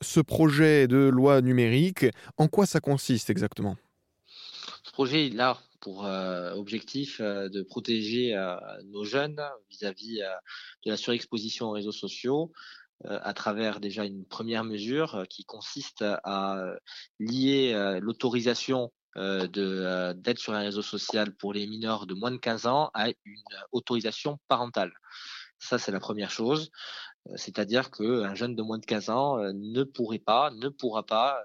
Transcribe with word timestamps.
ce 0.00 0.20
projet 0.20 0.88
de 0.88 0.96
loi 0.96 1.40
numérique, 1.40 2.06
en 2.36 2.48
quoi 2.48 2.66
ça 2.66 2.80
consiste 2.80 3.30
exactement? 3.30 3.76
Ce 4.82 4.92
projet, 4.92 5.26
il 5.26 5.40
a 5.40 5.58
pour 5.80 6.04
euh, 6.04 6.52
objectif 6.52 7.20
euh, 7.20 7.48
de 7.48 7.62
protéger 7.62 8.36
euh, 8.36 8.56
nos 8.84 9.04
jeunes 9.04 9.40
vis-à-vis 9.70 10.20
de 10.84 10.90
la 10.90 10.96
surexposition 10.96 11.68
aux 11.68 11.72
réseaux 11.72 11.92
sociaux 11.92 12.52
à 13.08 13.32
travers 13.32 13.80
déjà 13.80 14.04
une 14.04 14.26
première 14.26 14.62
mesure 14.62 15.24
qui 15.30 15.46
consiste 15.46 16.02
à 16.02 16.62
lier 17.18 17.98
l'autorisation 18.02 18.92
d'être 19.16 20.38
sur 20.38 20.52
un 20.52 20.58
réseau 20.58 20.82
social 20.82 21.34
pour 21.34 21.54
les 21.54 21.66
mineurs 21.66 22.06
de 22.06 22.12
moins 22.12 22.30
de 22.30 22.36
15 22.36 22.66
ans 22.66 22.90
à 22.92 23.08
une 23.08 23.42
autorisation 23.72 24.38
parentale. 24.48 24.92
Ça, 25.58 25.78
c'est 25.78 25.92
la 25.92 26.00
première 26.00 26.30
chose. 26.30 26.70
C'est-à-dire 27.36 27.90
qu'un 27.90 28.34
jeune 28.34 28.54
de 28.54 28.62
moins 28.62 28.78
de 28.78 28.86
15 28.86 29.10
ans 29.10 29.38
ne 29.52 29.82
pourrait 29.84 30.18
pas, 30.18 30.50
ne 30.50 30.68
pourra 30.68 31.04
pas, 31.04 31.38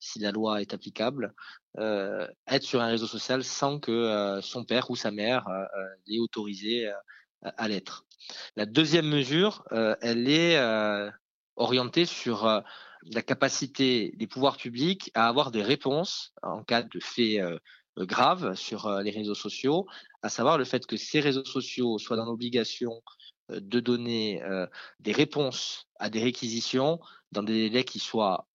si 0.00 0.18
la 0.18 0.32
loi 0.32 0.60
est 0.60 0.74
applicable, 0.74 1.34
être 1.76 2.62
sur 2.62 2.80
un 2.80 2.88
réseau 2.88 3.06
social 3.06 3.44
sans 3.44 3.78
que 3.78 4.40
son 4.42 4.64
père 4.64 4.90
ou 4.90 4.96
sa 4.96 5.10
mère 5.10 5.46
l'ait 6.06 6.18
autorisé 6.18 6.90
à 7.42 7.68
l'être. 7.68 8.04
La 8.56 8.66
deuxième 8.66 9.08
mesure, 9.08 9.64
elle 9.70 10.28
est 10.28 10.58
orientée 11.56 12.06
sur 12.06 12.62
la 13.02 13.22
capacité 13.22 14.12
des 14.16 14.26
pouvoirs 14.26 14.56
publics 14.56 15.10
à 15.14 15.28
avoir 15.28 15.50
des 15.50 15.62
réponses 15.62 16.32
en 16.42 16.64
cas 16.64 16.82
de 16.82 17.00
faits 17.00 17.40
graves 17.96 18.54
sur 18.54 18.90
les 19.02 19.10
réseaux 19.10 19.34
sociaux, 19.34 19.86
à 20.22 20.28
savoir 20.28 20.58
le 20.58 20.64
fait 20.64 20.86
que 20.86 20.96
ces 20.96 21.20
réseaux 21.20 21.44
sociaux 21.44 21.98
soient 21.98 22.16
dans 22.16 22.24
l'obligation 22.24 22.92
euh, 22.92 23.37
de 23.50 23.80
donner 23.80 24.42
euh, 24.42 24.66
des 25.00 25.12
réponses 25.12 25.88
à 25.98 26.10
des 26.10 26.22
réquisitions 26.22 27.00
dans 27.32 27.42
des 27.42 27.68
délais 27.68 27.84
qui 27.84 27.98
soient 27.98 28.46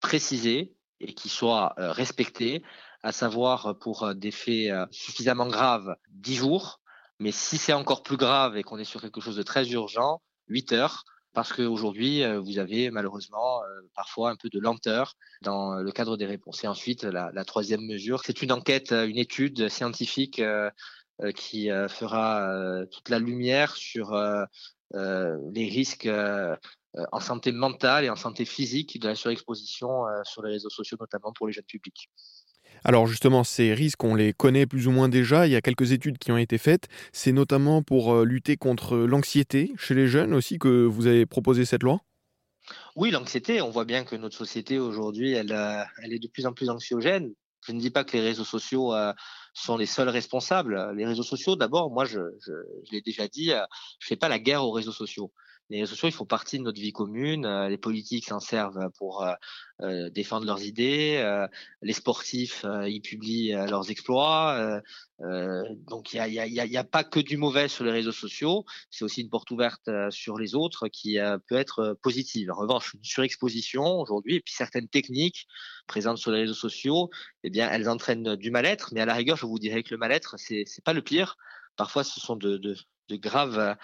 précisés 0.00 0.74
et 1.00 1.14
qui 1.14 1.28
soient 1.28 1.74
euh, 1.78 1.92
respectés, 1.92 2.62
à 3.02 3.12
savoir 3.12 3.76
pour 3.80 4.14
des 4.14 4.30
faits 4.30 4.72
suffisamment 4.92 5.48
graves, 5.48 5.96
10 6.10 6.36
jours, 6.36 6.80
mais 7.18 7.32
si 7.32 7.58
c'est 7.58 7.72
encore 7.72 8.04
plus 8.04 8.16
grave 8.16 8.56
et 8.56 8.62
qu'on 8.62 8.78
est 8.78 8.84
sur 8.84 9.00
quelque 9.00 9.20
chose 9.20 9.36
de 9.36 9.42
très 9.42 9.68
urgent, 9.70 10.22
8 10.46 10.72
heures, 10.72 11.04
parce 11.32 11.52
qu'aujourd'hui, 11.52 12.22
vous 12.36 12.58
avez 12.58 12.90
malheureusement 12.90 13.62
parfois 13.94 14.30
un 14.30 14.36
peu 14.36 14.48
de 14.50 14.60
lenteur 14.60 15.16
dans 15.40 15.74
le 15.74 15.90
cadre 15.90 16.16
des 16.16 16.26
réponses. 16.26 16.62
Et 16.62 16.68
ensuite, 16.68 17.04
la, 17.04 17.30
la 17.32 17.44
troisième 17.44 17.80
mesure, 17.80 18.22
c'est 18.24 18.42
une 18.42 18.52
enquête, 18.52 18.92
une 18.92 19.18
étude 19.18 19.68
scientifique 19.68 20.38
euh, 20.38 20.70
qui 21.36 21.70
euh, 21.70 21.88
fera 21.88 22.50
euh, 22.50 22.86
toute 22.86 23.08
la 23.08 23.18
lumière 23.18 23.76
sur 23.76 24.12
les 24.94 25.68
risques 25.68 26.08
en 27.12 27.20
santé 27.20 27.52
mentale 27.52 28.04
et 28.04 28.10
en 28.10 28.16
santé 28.16 28.44
physique 28.44 29.00
de 29.00 29.08
la 29.08 29.14
surexposition 29.14 30.04
sur 30.24 30.42
les 30.42 30.52
réseaux 30.52 30.68
sociaux, 30.68 30.98
notamment 31.00 31.32
pour 31.32 31.46
les 31.46 31.52
jeunes 31.54 31.64
publics. 31.64 32.10
Alors 32.84 33.06
justement, 33.06 33.42
ces 33.42 33.72
risques, 33.72 34.04
on 34.04 34.14
les 34.14 34.34
connaît 34.34 34.66
plus 34.66 34.88
ou 34.88 34.90
moins 34.90 35.08
déjà. 35.08 35.46
Il 35.46 35.52
y 35.52 35.56
a 35.56 35.62
quelques 35.62 35.92
études 35.92 36.18
qui 36.18 36.30
ont 36.30 36.36
été 36.36 36.58
faites. 36.58 36.88
C'est 37.12 37.32
notamment 37.32 37.82
pour 37.82 38.22
lutter 38.22 38.58
contre 38.58 38.98
l'anxiété 38.98 39.72
chez 39.78 39.94
les 39.94 40.08
jeunes 40.08 40.34
aussi 40.34 40.58
que 40.58 40.84
vous 40.84 41.06
avez 41.06 41.24
proposé 41.24 41.64
cette 41.64 41.82
loi? 41.82 42.00
Oui, 42.94 43.10
l'anxiété, 43.10 43.62
on 43.62 43.70
voit 43.70 43.86
bien 43.86 44.04
que 44.04 44.16
notre 44.16 44.36
société 44.36 44.78
aujourd'hui, 44.78 45.32
elle, 45.32 45.56
elle 46.02 46.12
est 46.12 46.18
de 46.18 46.28
plus 46.28 46.44
en 46.44 46.52
plus 46.52 46.68
anxiogène. 46.68 47.32
Je 47.64 47.72
ne 47.72 47.80
dis 47.80 47.90
pas 47.90 48.04
que 48.04 48.12
les 48.16 48.22
réseaux 48.22 48.44
sociaux 48.44 48.94
euh, 48.94 49.12
sont 49.54 49.76
les 49.76 49.86
seuls 49.86 50.08
responsables. 50.08 50.92
Les 50.94 51.06
réseaux 51.06 51.22
sociaux, 51.22 51.56
d'abord, 51.56 51.90
moi, 51.90 52.04
je, 52.04 52.20
l'ai 52.90 53.00
déjà 53.00 53.28
dit, 53.28 53.52
euh, 53.52 53.64
je 54.00 54.08
fais 54.08 54.16
pas 54.16 54.28
la 54.28 54.38
guerre 54.38 54.64
aux 54.64 54.72
réseaux 54.72 54.92
sociaux 54.92 55.32
les 55.70 55.80
réseaux 55.80 55.92
sociaux, 55.92 56.08
ils 56.08 56.12
font 56.12 56.26
partie 56.26 56.58
de 56.58 56.64
notre 56.64 56.80
vie 56.80 56.92
commune. 56.92 57.46
Euh, 57.46 57.68
les 57.68 57.78
politiques 57.78 58.26
s'en 58.26 58.40
servent 58.40 58.90
pour 58.98 59.22
euh, 59.22 59.32
euh, 59.80 60.10
défendre 60.10 60.46
leurs 60.46 60.62
idées. 60.62 61.22
les 61.80 61.92
sportifs, 61.92 62.64
ils 62.86 63.00
publient 63.00 63.52
leurs 63.52 63.90
exploits. 63.90 64.82
donc, 65.18 66.12
il 66.12 66.20
n'y 66.28 66.76
a, 66.76 66.84
pas 66.84 67.04
que 67.04 67.20
du 67.20 67.36
mauvais 67.36 67.68
sur 67.68 67.84
les 67.84 67.90
réseaux 67.90 68.12
sociaux. 68.12 68.64
C'est 68.90 69.04
aussi 69.04 69.22
une 69.22 69.30
porte 69.30 69.50
ouverte 69.50 69.90
sur 70.10 70.38
les 70.38 70.54
autres 70.54 70.88
qui 70.88 71.18
peut 71.48 71.56
être 71.56 71.98
positive. 72.02 72.50
En 72.50 72.56
revanche, 72.56 72.94
une 72.94 73.04
surexposition 73.04 74.00
aujourd'hui, 74.00 74.36
et 74.36 74.40
puis 74.40 74.54
certaines 74.54 74.88
techniques 74.88 75.46
présentes 75.86 76.18
sur 76.18 76.30
les 76.30 76.40
réseaux 76.40 76.54
sociaux, 76.54 77.10
eh 77.42 77.50
bien, 77.50 77.68
elles 77.70 77.88
entraînent 77.88 78.36
du 78.36 78.50
mal-être. 78.50 78.90
Mais 78.92 79.00
à 79.00 79.06
la 79.06 79.14
rigueur, 79.14 79.36
je 79.36 79.46
vous 79.46 79.58
dirais 79.58 79.82
que 79.82 79.90
le 79.90 79.98
mal-être, 79.98 80.36
c'est 80.38 80.64
n'est 80.64 80.82
pas 80.84 80.92
le 80.92 81.02
pire. 81.02 81.36
Parfois, 81.76 82.04
ce 82.04 82.20
sont 82.20 82.36
de, 82.36 82.76
de 83.08 83.16
graves 83.16 83.76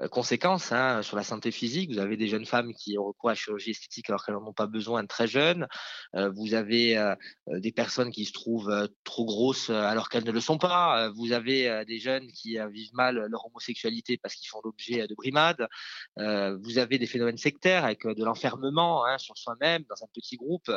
euh, 0.00 0.08
conséquences 0.08 0.72
hein, 0.72 1.02
sur 1.02 1.16
la 1.16 1.22
santé 1.22 1.50
physique. 1.50 1.90
Vous 1.92 1.98
avez 1.98 2.16
des 2.16 2.28
jeunes 2.28 2.44
femmes 2.44 2.72
qui 2.74 2.98
ont 2.98 3.04
recours 3.04 3.30
à 3.30 3.32
la 3.32 3.36
chirurgie 3.36 3.70
esthétique 3.70 4.08
alors 4.10 4.24
qu'elles 4.24 4.34
n'en 4.34 4.46
ont 4.46 4.52
pas 4.52 4.66
besoin 4.66 5.04
très 5.06 5.26
jeunes. 5.26 5.66
Euh, 6.14 6.30
vous 6.34 6.54
avez 6.54 6.98
euh, 6.98 7.14
des 7.48 7.72
personnes 7.72 8.10
qui 8.10 8.24
se 8.24 8.32
trouvent 8.32 8.88
trop 9.04 9.24
grosses 9.24 9.70
alors 9.70 10.08
qu'elles 10.08 10.24
ne 10.24 10.32
le 10.32 10.40
sont 10.40 10.58
pas. 10.58 11.10
Vous 11.10 11.32
avez 11.32 11.84
des 11.86 11.98
jeunes 11.98 12.26
qui 12.28 12.58
vivent 12.70 12.94
mal 12.94 13.26
leur 13.28 13.46
homosexualité 13.46 14.18
parce 14.18 14.34
qu'ils 14.34 14.48
font 14.48 14.60
l'objet 14.64 15.06
de 15.06 15.14
brimades. 15.14 15.66
Vous 16.16 16.78
avez 16.78 16.98
des 16.98 17.06
phénomènes 17.06 17.36
sectaires 17.36 17.84
avec 17.84 18.06
de 18.06 18.24
l'enfermement 18.24 19.04
hein, 19.04 19.18
sur 19.18 19.36
soi-même 19.36 19.84
dans 19.88 20.04
un 20.04 20.08
petit 20.12 20.36
groupe 20.36 20.70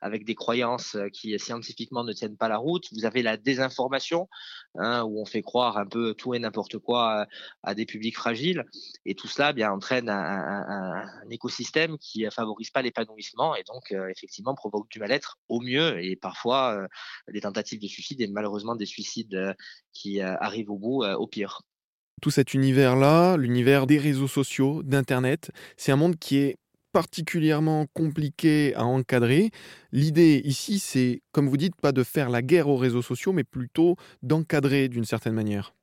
avec 0.00 0.24
des 0.24 0.34
croyances 0.34 0.96
qui 1.12 1.38
scientifiquement 1.38 2.04
ne 2.04 2.12
tiennent 2.12 2.36
pas 2.36 2.48
la 2.48 2.58
route. 2.58 2.84
Vous 2.92 3.04
avez 3.04 3.22
la 3.22 3.36
désinformation 3.36 4.28
hein, 4.76 5.02
où 5.04 5.20
on 5.20 5.24
fait 5.24 5.42
croire 5.42 5.78
un 5.78 5.86
peu 5.86 6.14
tout 6.14 6.34
et 6.34 6.38
n'importe 6.38 6.78
quoi 6.78 7.26
à 7.62 7.74
des 7.74 7.86
publics 7.86 8.16
fragiles. 8.16 8.64
Et 9.04 9.14
tout 9.14 9.28
cela 9.28 9.52
bien, 9.52 9.70
entraîne 9.70 10.08
un, 10.08 11.04
écosystème 11.30 11.98
qui 11.98 12.24
ne 12.24 12.30
favorise 12.30 12.70
pas 12.70 12.82
l'épanouissement 12.82 13.56
et 13.56 13.62
donc 13.64 13.92
euh, 13.92 14.08
effectivement 14.08 14.54
provoque 14.54 14.88
du 14.90 14.98
mal-être 14.98 15.38
au 15.48 15.60
mieux 15.60 16.02
et 16.02 16.16
parfois 16.16 16.76
euh, 16.76 16.86
des 17.32 17.40
tentatives 17.40 17.80
de 17.80 17.88
suicide 17.88 18.20
et 18.20 18.28
malheureusement 18.28 18.76
des 18.76 18.86
suicides 18.86 19.34
euh, 19.34 19.52
qui 19.92 20.20
arrivent 20.20 20.70
au 20.70 20.78
bout 20.78 21.04
au 21.04 21.26
pire. 21.26 21.62
Tout 22.22 22.30
cet 22.30 22.54
univers-là, 22.54 23.36
l'univers 23.36 23.86
des 23.86 23.98
réseaux 23.98 24.28
sociaux, 24.28 24.82
d'Internet, 24.82 25.50
c'est 25.76 25.92
un 25.92 25.96
monde 25.96 26.16
qui 26.16 26.36
est 26.36 26.56
particulièrement 26.96 27.84
compliqué 27.92 28.74
à 28.74 28.86
encadrer. 28.86 29.50
L'idée 29.92 30.40
ici, 30.44 30.78
c'est, 30.78 31.20
comme 31.30 31.46
vous 31.46 31.58
dites, 31.58 31.76
pas 31.76 31.92
de 31.92 32.02
faire 32.02 32.30
la 32.30 32.40
guerre 32.40 32.68
aux 32.68 32.78
réseaux 32.78 33.02
sociaux, 33.02 33.34
mais 33.34 33.44
plutôt 33.44 33.96
d'encadrer 34.22 34.88
d'une 34.88 35.04
certaine 35.04 35.34
manière. 35.34 35.75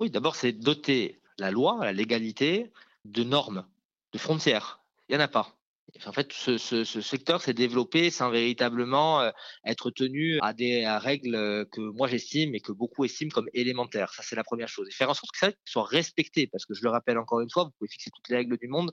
Oui, 0.00 0.10
d'abord, 0.10 0.36
c'est 0.36 0.52
doter 0.52 1.20
la 1.38 1.50
loi, 1.50 1.78
la 1.82 1.92
légalité, 1.92 2.72
de 3.04 3.22
normes, 3.22 3.66
de 4.12 4.18
frontières. 4.18 4.80
Il 5.08 5.16
n'y 5.16 5.22
en 5.22 5.24
a 5.24 5.28
pas. 5.28 5.56
En 6.04 6.12
fait, 6.12 6.32
ce, 6.32 6.84
secteur 6.84 7.40
s'est 7.40 7.54
développé 7.54 8.10
sans 8.10 8.30
véritablement 8.30 9.20
euh, 9.22 9.30
être 9.64 9.90
tenu 9.90 10.38
à 10.42 10.52
des 10.52 10.86
règles 10.86 11.66
que 11.70 11.80
moi 11.80 12.06
j'estime 12.08 12.54
et 12.54 12.60
que 12.60 12.72
beaucoup 12.72 13.04
estiment 13.04 13.30
comme 13.30 13.48
élémentaires. 13.54 14.12
Ça, 14.12 14.22
c'est 14.22 14.36
la 14.36 14.44
première 14.44 14.68
chose. 14.68 14.88
Et 14.88 14.92
faire 14.92 15.08
en 15.08 15.14
sorte 15.14 15.30
que 15.32 15.38
ça 15.38 15.52
soit 15.64 15.84
respecté, 15.84 16.48
parce 16.48 16.66
que 16.66 16.74
je 16.74 16.82
le 16.82 16.90
rappelle 16.90 17.18
encore 17.18 17.40
une 17.40 17.50
fois, 17.50 17.64
vous 17.64 17.70
pouvez 17.78 17.88
fixer 17.88 18.10
toutes 18.10 18.28
les 18.28 18.36
règles 18.36 18.58
du 18.58 18.68
monde. 18.68 18.90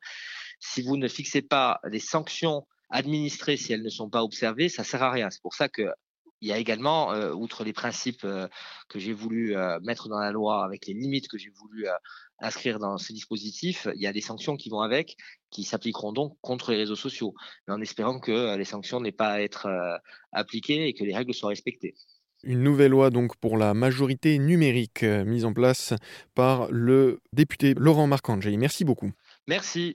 Si 0.59 0.81
vous 0.81 0.95
ne 0.95 1.07
fixez 1.07 1.41
pas 1.41 1.81
les 1.89 1.99
sanctions 1.99 2.65
administrées 2.89 3.57
si 3.57 3.73
elles 3.73 3.83
ne 3.83 3.89
sont 3.89 4.09
pas 4.09 4.23
observées, 4.23 4.69
ça 4.69 4.83
sert 4.83 5.03
à 5.03 5.11
rien. 5.11 5.29
C'est 5.29 5.41
pour 5.41 5.55
ça 5.55 5.67
que 5.67 5.83
il 6.43 6.47
y 6.47 6.51
a 6.51 6.57
également, 6.57 7.13
euh, 7.13 7.31
outre 7.31 7.63
les 7.63 7.71
principes 7.71 8.25
euh, 8.25 8.49
que 8.89 8.99
j'ai 8.99 9.13
voulu 9.13 9.55
euh, 9.55 9.79
mettre 9.81 10.09
dans 10.09 10.19
la 10.19 10.33
loi, 10.33 10.65
avec 10.65 10.87
les 10.87 10.93
limites 10.93 11.29
que 11.29 11.37
j'ai 11.37 11.51
voulu 11.51 11.87
inscrire 12.39 12.79
dans 12.79 12.97
ce 12.97 13.13
dispositif, 13.13 13.87
il 13.95 14.01
y 14.01 14.07
a 14.07 14.11
des 14.11 14.19
sanctions 14.19 14.57
qui 14.57 14.69
vont 14.69 14.81
avec, 14.81 15.15
qui 15.51 15.63
s'appliqueront 15.63 16.11
donc 16.11 16.37
contre 16.41 16.71
les 16.71 16.77
réseaux 16.77 16.97
sociaux, 16.97 17.33
mais 17.65 17.73
en 17.73 17.79
espérant 17.79 18.19
que 18.19 18.57
les 18.57 18.65
sanctions 18.65 18.99
n'aient 18.99 19.13
pas 19.13 19.31
à 19.31 19.39
être 19.39 19.69
appliquées 20.33 20.87
et 20.87 20.93
que 20.93 21.05
les 21.05 21.15
règles 21.15 21.33
soient 21.33 21.49
respectées. 21.49 21.95
Une 22.43 22.61
nouvelle 22.61 22.91
loi 22.91 23.09
donc 23.09 23.37
pour 23.37 23.55
la 23.55 23.73
majorité 23.73 24.37
numérique 24.37 25.03
mise 25.03 25.45
en 25.45 25.53
place 25.53 25.93
par 26.35 26.69
le 26.69 27.21
député 27.31 27.73
Laurent 27.77 28.07
Marcangeli. 28.07 28.57
Merci 28.57 28.83
beaucoup. 28.83 29.11
Merci. 29.47 29.91